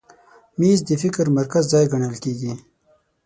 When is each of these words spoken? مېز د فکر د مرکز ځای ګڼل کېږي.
مېز 0.59 0.79
د 0.89 0.91
فکر 1.01 1.23
د 1.29 1.35
مرکز 1.39 1.63
ځای 1.73 1.85
ګڼل 1.91 2.15
کېږي. 2.23 2.53